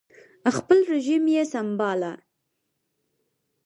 [0.57, 2.13] خپل رژیم یې سم باله